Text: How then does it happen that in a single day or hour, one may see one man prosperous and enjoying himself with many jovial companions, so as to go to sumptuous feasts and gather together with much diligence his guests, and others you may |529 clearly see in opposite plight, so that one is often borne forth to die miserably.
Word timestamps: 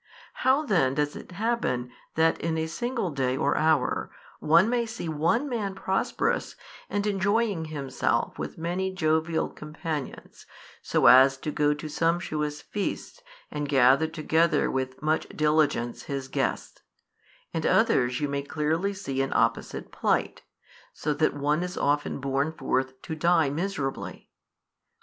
How 0.41 0.65
then 0.65 0.95
does 0.95 1.15
it 1.15 1.33
happen 1.33 1.91
that 2.15 2.41
in 2.41 2.57
a 2.57 2.65
single 2.65 3.11
day 3.11 3.37
or 3.37 3.55
hour, 3.55 4.09
one 4.39 4.67
may 4.67 4.87
see 4.87 5.07
one 5.07 5.47
man 5.47 5.75
prosperous 5.75 6.55
and 6.89 7.05
enjoying 7.05 7.65
himself 7.65 8.39
with 8.39 8.57
many 8.57 8.91
jovial 8.91 9.47
companions, 9.47 10.47
so 10.81 11.05
as 11.05 11.37
to 11.37 11.51
go 11.51 11.75
to 11.75 11.87
sumptuous 11.87 12.63
feasts 12.63 13.21
and 13.51 13.69
gather 13.69 14.07
together 14.07 14.71
with 14.71 14.99
much 15.03 15.29
diligence 15.29 16.05
his 16.05 16.27
guests, 16.29 16.81
and 17.53 17.63
others 17.67 18.19
you 18.19 18.27
may 18.27 18.41
|529 18.41 18.49
clearly 18.49 18.93
see 18.95 19.21
in 19.21 19.31
opposite 19.35 19.91
plight, 19.91 20.41
so 20.93 21.13
that 21.13 21.35
one 21.35 21.61
is 21.61 21.77
often 21.77 22.19
borne 22.19 22.51
forth 22.51 22.99
to 23.03 23.13
die 23.15 23.51
miserably. 23.51 24.31